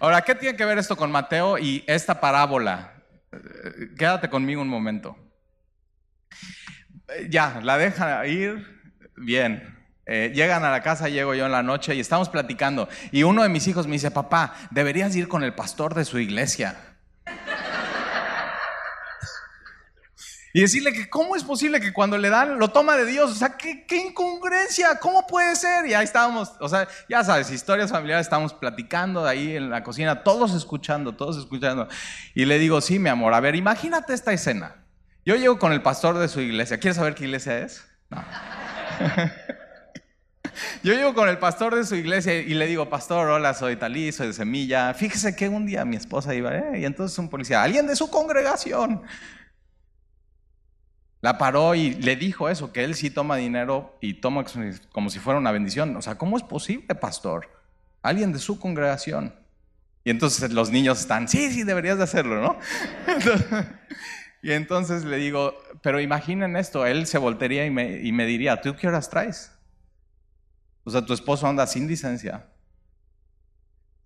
[0.01, 2.93] Ahora, ¿qué tiene que ver esto con Mateo y esta parábola?
[3.97, 5.17] Quédate conmigo un momento.
[7.31, 8.62] Ya, la deja ir.
[9.17, 9.75] Bien.
[10.05, 12.91] Eh, llegan a la casa, llego yo en la noche y estamos platicando.
[13.11, 16.19] Y uno de mis hijos me dice, papá, deberías ir con el pastor de su
[16.19, 16.77] iglesia.
[20.53, 23.35] Y decirle que cómo es posible que cuando le dan lo toma de Dios, o
[23.35, 25.87] sea, qué, incongruencia, ¿cómo puede ser?
[25.87, 30.23] Y ahí estábamos, o sea, ya sabes, historias familiares, estábamos platicando ahí en la cocina,
[30.23, 31.89] todos escuchando, todos escuchando.
[32.35, 34.77] Y le digo, sí, mi amor, a ver, imagínate esta escena.
[35.25, 37.85] Yo llego con el pastor de su iglesia, ¿quieres saber qué iglesia es?
[38.09, 38.25] No.
[40.83, 44.13] Yo llego con el pastor de su iglesia y le digo, pastor, hola, soy Talí,
[44.13, 44.95] soy de Semilla.
[44.95, 48.11] Fíjese que un día mi esposa iba, eh, y entonces un policía, alguien de su
[48.11, 49.03] congregación,
[51.21, 54.45] la paró y le dijo eso, que él sí toma dinero y toma
[54.93, 55.97] como si fuera una bendición.
[55.97, 57.49] O sea, ¿cómo es posible, pastor?
[58.03, 59.35] Alguien de su congregación.
[60.05, 62.59] Y entonces los niños están, sí, sí, deberías de hacerlo, ¿no?
[64.43, 68.61] y entonces le digo, pero imaginen esto, él se voltería y me, y me diría,
[68.61, 69.53] ¿tú qué horas traes?
[70.85, 72.47] O sea, tu esposo anda sin licencia,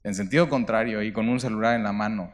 [0.02, 2.32] en sentido contrario y con un celular en la mano.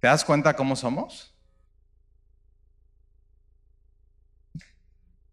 [0.00, 1.34] ¿Te das cuenta cómo somos?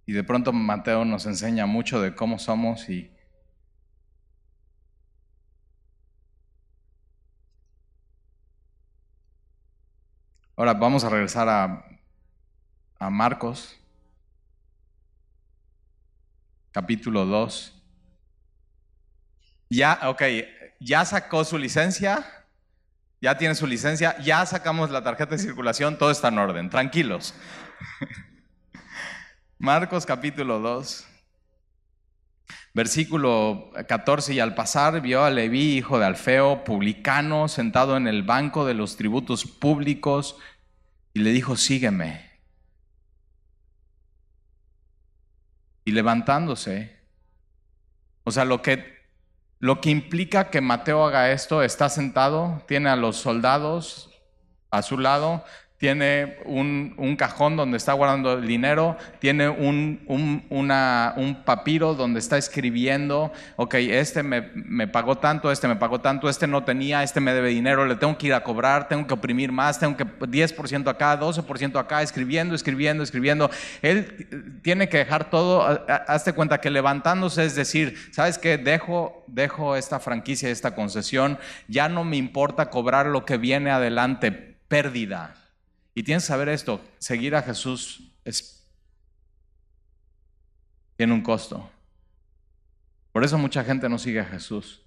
[0.06, 3.12] Y de pronto Mateo nos enseña mucho de cómo somos y
[10.60, 11.86] Ahora vamos a regresar a,
[13.00, 13.80] a Marcos,
[16.74, 17.82] capítulo 2.
[19.70, 20.22] Ya, ok,
[20.80, 22.26] ya sacó su licencia,
[23.22, 27.34] ya tiene su licencia, ya sacamos la tarjeta de circulación, todo está en orden, tranquilos.
[29.58, 31.06] Marcos capítulo 2,
[32.74, 38.24] versículo 14, y al pasar vio a Leví, hijo de Alfeo, publicano, sentado en el
[38.24, 40.38] banco de los tributos públicos,
[41.14, 42.30] y le dijo, sígueme.
[45.84, 46.98] Y levantándose,
[48.24, 48.99] o sea, lo que
[49.60, 54.10] lo que implica que Mateo haga esto, está sentado, tiene a los soldados
[54.72, 55.44] a su lado,
[55.80, 63.32] tiene un, cajón donde está guardando el dinero, tiene un, un, papiro donde está escribiendo,
[63.56, 67.34] ok, este me, me, pagó tanto, este me pagó tanto, este no tenía, este me
[67.34, 70.90] debe dinero, le tengo que ir a cobrar, tengo que oprimir más, tengo que 10%
[70.90, 73.50] acá, 12% acá, escribiendo, escribiendo, escribiendo.
[73.82, 75.64] Él tiene que dejar todo,
[76.08, 78.58] hazte cuenta que levantándose es decir, ¿sabes qué?
[78.58, 81.40] Dejo, dejo esta franquicia, esta concesión,
[81.70, 85.39] ya no me importa cobrar lo que viene adelante, pérdida
[86.00, 88.10] y tienes que saber esto, seguir a Jesús
[90.96, 91.70] tiene un costo.
[93.12, 94.82] Por eso mucha gente no sigue a Jesús.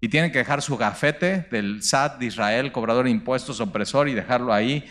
[0.00, 4.14] Y tienen que dejar su gafete del SAT de Israel, cobrador de impuestos, opresor, y
[4.14, 4.84] dejarlo ahí.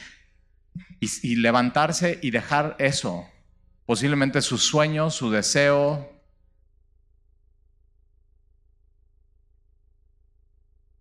[1.02, 3.28] Y, y levantarse y dejar eso.
[3.86, 6.18] Posiblemente su sueño, su deseo.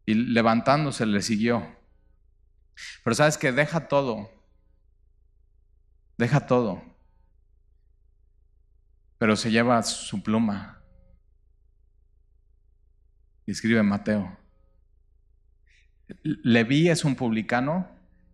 [0.07, 1.65] Y levantándose le siguió.
[3.05, 4.35] Pero sabes que deja todo
[6.17, 6.83] deja todo,
[9.19, 10.83] pero se lleva su pluma
[13.47, 14.37] y escribe Mateo.
[16.23, 17.89] Leví es un publicano,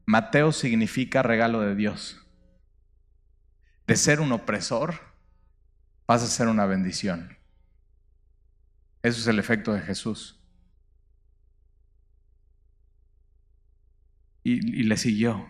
[0.07, 2.19] Mateo significa regalo de Dios.
[3.87, 5.01] De ser un opresor,
[6.07, 7.37] vas a ser una bendición.
[9.03, 10.39] Eso es el efecto de Jesús.
[14.45, 15.47] Y le siguió.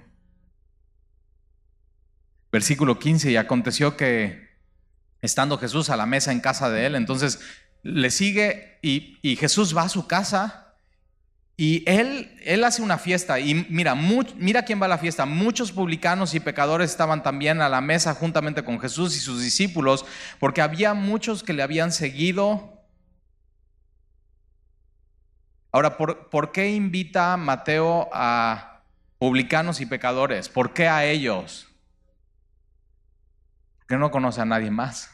[2.52, 4.50] Versículo 15, y aconteció que
[5.22, 7.40] estando Jesús a la mesa en casa de él, entonces
[7.82, 10.74] le sigue y, Jesús va a su casa
[11.56, 15.24] y él, él hace una fiesta y mira, mira quién va a la fiesta.
[15.24, 20.04] Muchos publicanos y pecadores estaban también a la mesa juntamente con Jesús y sus discípulos,
[20.38, 22.82] porque había muchos que le habían seguido.
[25.70, 28.82] Ahora, ¿por, ¿por qué invita Mateo a
[29.18, 30.50] publicanos y pecadores?
[30.50, 31.71] ¿Por qué a ellos?
[33.86, 35.10] Que no conoce a nadie más.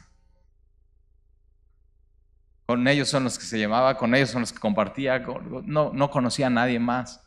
[2.67, 5.21] Con ellos son los que se llamaba, con ellos son los que compartía,
[5.65, 7.23] no, no conocía a nadie más.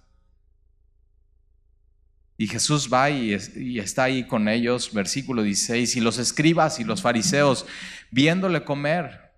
[2.38, 7.02] Y Jesús va y, está ahí con ellos, versículo 16, y los escribas y los
[7.02, 7.68] fariseos
[8.10, 9.32] viéndole comer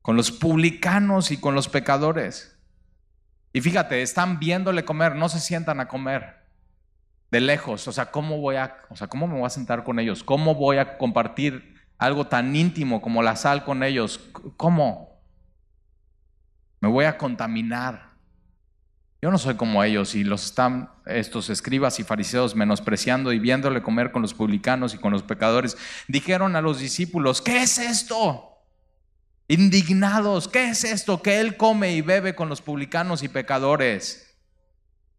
[0.00, 2.58] con los publicanos y con los pecadores.
[3.52, 6.39] Y fíjate, están viéndole comer, no se sientan a comer
[7.30, 7.86] de lejos.
[7.88, 10.24] O sea, ¿cómo voy a, o sea, cómo me voy a sentar con ellos?
[10.24, 14.20] ¿Cómo voy a compartir algo tan íntimo como la sal con ellos?
[14.56, 15.20] ¿Cómo?
[16.80, 18.10] Me voy a contaminar.
[19.22, 23.82] Yo no soy como ellos y los están estos escribas y fariseos menospreciando y viéndole
[23.82, 25.76] comer con los publicanos y con los pecadores.
[26.08, 28.46] Dijeron a los discípulos, ¿qué es esto?
[29.46, 31.20] Indignados, ¿qué es esto?
[31.20, 34.38] Que Él come y bebe con los publicanos y pecadores.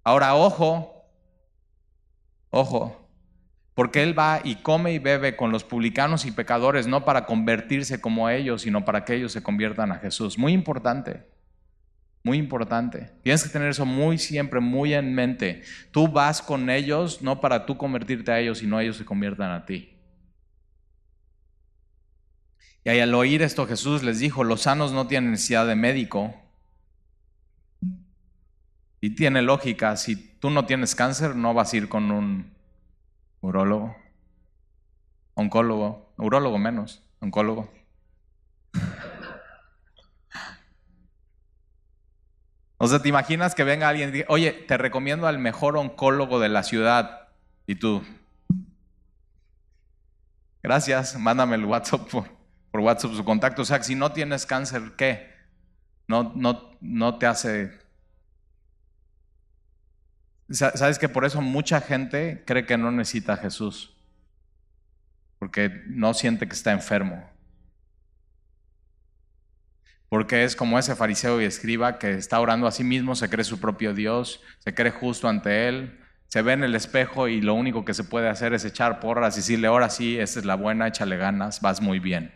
[0.04, 0.91] Ahora, ojo,
[2.52, 3.10] ojo,
[3.74, 8.00] porque Él va y come y bebe con los publicanos y pecadores, no para convertirse
[8.00, 10.38] como ellos, sino para que ellos se conviertan a Jesús.
[10.38, 11.24] Muy importante.
[12.24, 13.12] Muy importante.
[13.24, 15.64] Tienes que tener eso muy siempre, muy en mente.
[15.90, 19.66] Tú vas con ellos no para tú convertirte a ellos, sino ellos se conviertan a
[19.66, 19.98] ti.
[22.84, 26.36] Y ahí al oír esto Jesús les dijo, los sanos no tienen necesidad de médico.
[29.00, 32.52] Y tiene lógica, si tú no tienes cáncer, no vas a ir con un
[33.42, 33.96] urólogo,
[35.36, 37.72] oncólogo, urólogo menos, oncólogo.
[42.78, 46.40] O sea, ¿te imaginas que venga alguien y diga, oye, te recomiendo al mejor oncólogo
[46.40, 47.30] de la ciudad?
[47.68, 48.02] Y tú,
[50.64, 52.26] gracias, mándame el WhatsApp por,
[52.72, 53.62] por WhatsApp su contacto.
[53.62, 55.32] O sea, si no tienes cáncer, ¿qué?
[56.08, 57.81] No, no, no te hace...
[60.52, 63.96] ¿Sabes que por eso mucha gente cree que no necesita a Jesús?
[65.40, 67.30] Porque no siente que está enfermo.
[70.10, 73.46] Porque es como ese fariseo y escriba que está orando a sí mismo, se cree
[73.46, 77.54] su propio Dios, se cree justo ante Él, se ve en el espejo y lo
[77.54, 80.56] único que se puede hacer es echar porras y decirle, ahora sí, esta es la
[80.56, 82.34] buena, échale ganas, vas muy bien.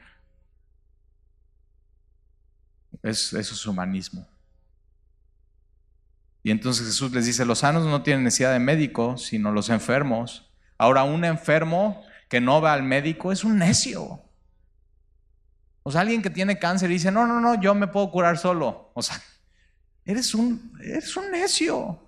[3.03, 4.25] eso es humanismo.
[6.45, 10.47] Y entonces Jesús les dice, los sanos no tienen necesidad de médico, sino los enfermos.
[10.77, 14.21] Ahora, un enfermo que no va al médico es un necio.
[15.81, 18.37] O sea, alguien que tiene cáncer y dice, no, no, no, yo me puedo curar
[18.37, 18.91] solo.
[18.93, 19.19] O sea,
[20.05, 21.99] eres un, eres un necio.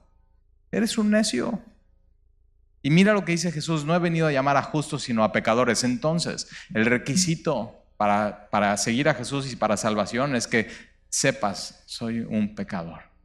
[0.72, 1.60] Eres un necio.
[2.84, 5.32] Y mira lo que dice Jesús, no he venido a llamar a justos, sino a
[5.32, 5.84] pecadores.
[5.84, 10.70] Entonces, el requisito para, para seguir a Jesús y para salvación es que
[11.10, 13.17] sepas, soy un pecador.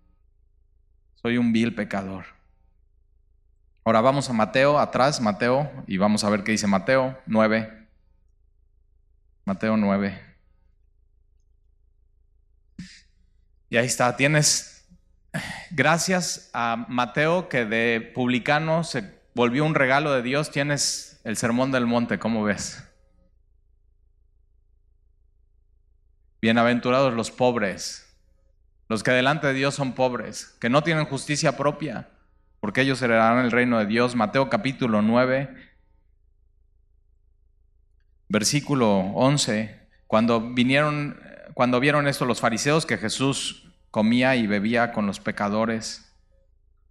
[1.23, 2.25] Soy un vil pecador.
[3.85, 7.87] Ahora vamos a Mateo, atrás, Mateo, y vamos a ver qué dice Mateo 9.
[9.45, 10.21] Mateo 9.
[13.71, 14.87] Y ahí está, tienes,
[15.71, 21.73] gracias a Mateo que de publicano se volvió un regalo de Dios, tienes el sermón
[21.73, 22.85] del monte, ¿cómo ves?
[26.41, 28.12] Bienaventurados los pobres,
[28.93, 32.11] los que delante de Dios son pobres, que no tienen justicia propia,
[32.61, 34.15] porque ellos heredarán el reino de Dios.
[34.15, 35.49] Mateo capítulo 9,
[38.29, 41.19] versículo 11, cuando vinieron
[41.55, 46.13] cuando vieron esto los fariseos, que Jesús comía y bebía con los pecadores,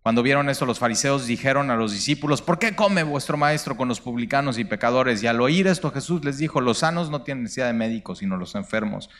[0.01, 3.87] cuando vieron esto los fariseos dijeron a los discípulos, ¿por qué come vuestro maestro con
[3.87, 5.21] los publicanos y pecadores?
[5.21, 8.37] Y al oír esto Jesús les dijo, los sanos no tienen necesidad de médicos, sino
[8.37, 9.11] los enfermos.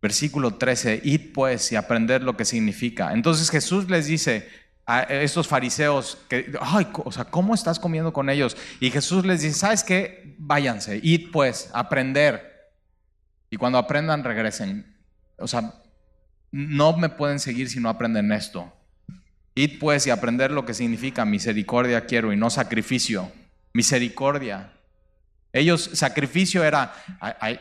[0.00, 3.12] Versículo 13, id pues y aprended lo que significa.
[3.12, 4.48] Entonces Jesús les dice
[4.86, 8.56] a estos fariseos, que, ay, o sea, ¿cómo estás comiendo con ellos?
[8.80, 10.34] Y Jesús les dice, ¿sabes qué?
[10.38, 12.70] Váyanse, id pues, aprender.
[13.50, 14.96] Y cuando aprendan, regresen.
[15.36, 15.74] O sea,
[16.50, 18.72] no me pueden seguir si no aprenden esto.
[19.54, 23.30] Id pues y aprender lo que significa misericordia quiero y no sacrificio.
[23.72, 24.72] Misericordia.
[25.58, 26.92] Ellos, sacrificio era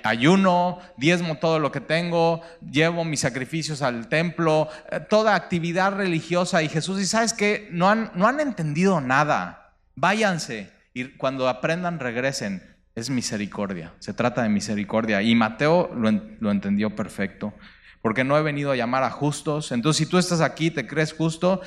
[0.04, 6.62] ayuno, diezmo todo lo que tengo, llevo mis sacrificios al templo, eh, toda actividad religiosa.
[6.64, 7.68] Y Jesús dice, ¿sabes qué?
[7.72, 9.74] No han, no han entendido nada.
[9.96, 12.64] Váyanse y cuando aprendan regresen
[12.96, 15.22] es misericordia, se trata de misericordia.
[15.22, 17.54] Y Mateo lo, entendió perfecto,
[18.02, 19.72] porque no he venido a llamar a justos.
[19.72, 21.62] Entonces, si tú estás aquí, te crees justo,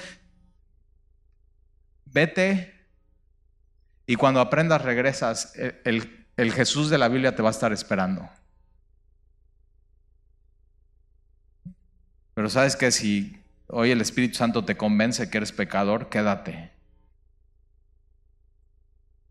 [2.07, 2.74] vete
[4.05, 5.53] y cuando aprendas regresas,
[5.85, 8.26] el, el Jesús de la Biblia te va a estar esperando.
[12.32, 16.70] Pero sabes que si hoy el Espíritu Santo te convence que eres pecador, quédate.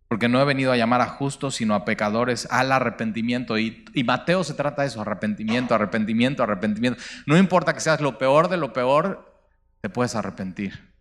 [0.07, 3.57] Porque no he venido a llamar a justos, sino a pecadores al arrepentimiento.
[3.57, 7.01] Y, Mateo se trata de eso, arrepentimiento, arrepentimiento, arrepentimiento.
[7.26, 9.34] No importa que seas lo peor de lo peor,
[9.82, 10.93] te puedes arrepentir.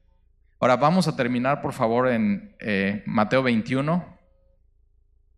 [0.58, 4.17] Ahora vamos a terminar, por favor, en eh, Mateo 21.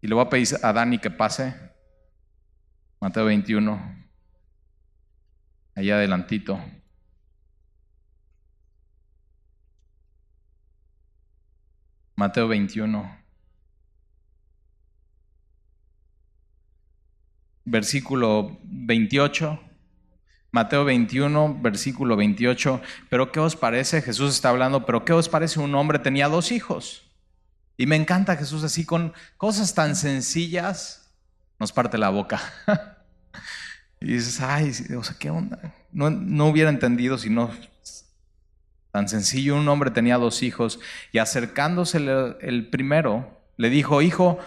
[0.00, 1.54] Y le voy a pedir a Dani que pase.
[3.00, 3.96] Mateo 21.
[5.74, 6.60] Allá adelantito.
[12.16, 13.18] Mateo 21.
[17.64, 19.60] Versículo 28.
[20.52, 22.80] Mateo 21, versículo 28.
[23.08, 24.02] Pero ¿qué os parece?
[24.02, 25.60] Jesús está hablando, pero ¿qué os parece?
[25.60, 27.09] Un hombre tenía dos hijos.
[27.80, 31.10] Y me encanta Jesús así con cosas tan sencillas,
[31.58, 32.38] nos parte la boca.
[34.02, 35.74] y dices, ay, o sea, ¿qué onda?
[35.90, 37.50] No, no hubiera entendido si no
[38.92, 39.56] tan sencillo.
[39.56, 40.78] Un hombre tenía dos hijos
[41.10, 41.96] y acercándose
[42.42, 44.38] el primero, le dijo, hijo,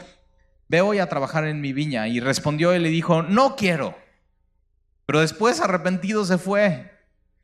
[0.68, 2.08] ve hoy a trabajar en mi viña.
[2.08, 3.98] Y respondió y le dijo, no quiero.
[5.08, 6.93] Pero después arrepentido se fue.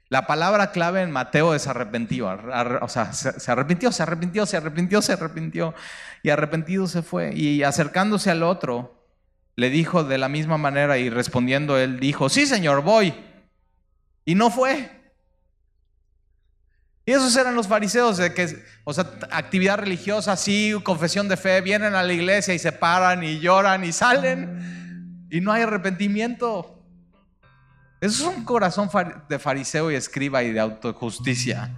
[0.10, 2.36] La palabra clave en Mateo es arrepentido.
[2.82, 5.76] O sea, se arrepintió, se arrepintió, se arrepintió, se arrepintió.
[6.24, 7.34] Y arrepentido se fue.
[7.36, 9.08] Y acercándose al otro,
[9.56, 13.14] le dijo de la misma manera y respondiendo él dijo, sí señor, voy.
[14.26, 14.90] Y no fue.
[17.06, 21.62] Y esos eran los fariseos, de que, o sea, actividad religiosa, sí, confesión de fe,
[21.62, 26.79] vienen a la iglesia y se paran y lloran y salen y no hay arrepentimiento.
[28.02, 28.90] Eso es un corazón
[29.28, 31.76] de fariseo y escriba y de autojusticia.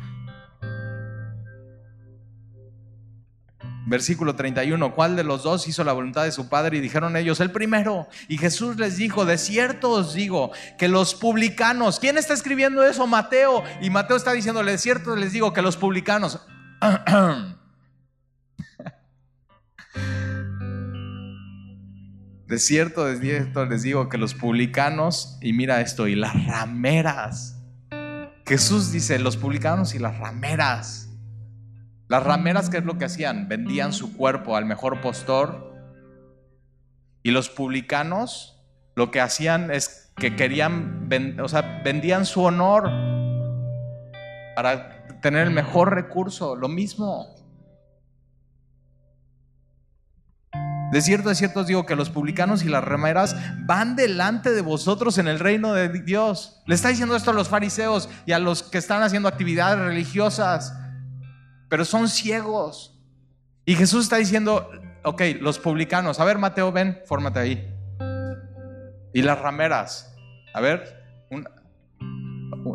[3.88, 6.78] Versículo 31, ¿cuál de los dos hizo la voluntad de su padre?
[6.78, 8.08] Y dijeron ellos, el primero.
[8.28, 13.08] Y Jesús les dijo, de cierto os digo que los publicanos, ¿quién está escribiendo eso?
[13.08, 13.64] Mateo.
[13.82, 16.40] Y Mateo está diciéndole, de cierto les digo que los publicanos,
[22.52, 27.56] De cierto, de cierto les digo que los publicanos, y mira esto, y las rameras.
[28.46, 31.10] Jesús dice, los publicanos y las rameras.
[32.10, 33.48] Las rameras, ¿qué es lo que hacían?
[33.48, 35.74] Vendían su cuerpo al mejor postor.
[37.24, 38.62] Y los publicanos
[38.96, 41.08] lo que hacían es que querían,
[41.42, 42.92] o sea, vendían su honor
[44.58, 47.34] para tener el mejor recurso, lo mismo.
[50.92, 53.36] De cierto, de cierto os digo que los publicanos y las rameras
[53.66, 56.62] van delante de vosotros en el reino de Dios.
[56.68, 60.78] Le está diciendo esto a los fariseos y a los que están haciendo actividades religiosas,
[61.70, 63.00] pero son ciegos.
[63.66, 64.70] Y Jesús está diciendo,
[65.04, 67.74] ok, los publicanos, a ver Mateo, ven, fórmate ahí.
[69.14, 70.14] Y las rameras,
[70.54, 71.02] a ver,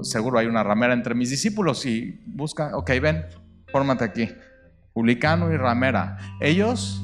[0.02, 3.26] seguro hay una ramera entre mis discípulos y busca, ok, ven,
[3.70, 4.28] fórmate aquí.
[4.94, 6.16] Publicano y ramera.
[6.40, 7.02] Ellos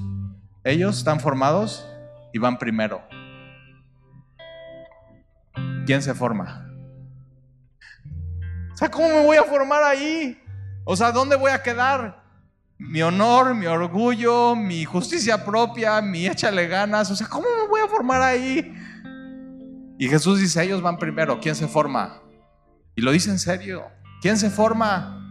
[0.65, 1.87] ellos están formados
[2.33, 3.03] y van primero.
[5.87, 6.69] ¿Quién se forma?
[8.73, 10.41] O sea, ¿cómo me voy a formar ahí?
[10.85, 12.23] O sea, ¿dónde voy a quedar?
[12.79, 17.11] Mi honor, mi orgullo, mi justicia propia, mi échale ganas.
[17.11, 18.75] O sea, ¿cómo me voy a formar ahí?
[19.99, 21.39] Y Jesús dice, ellos van primero.
[21.41, 22.21] ¿Quién se forma?
[22.97, 23.85] Y lo dice en serio.
[24.21, 25.22] ¿Quién se forma?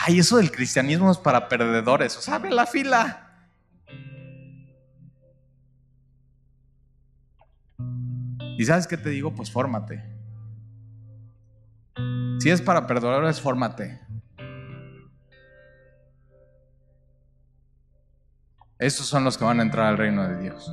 [0.00, 3.24] Ay, eso del cristianismo es para perdedores, o sea, ve la fila.
[8.58, 9.34] ¿Y sabes qué te digo?
[9.34, 10.02] Pues fórmate.
[12.40, 14.00] Si es para perdedores, fórmate.
[18.78, 20.72] Estos son los que van a entrar al reino de Dios.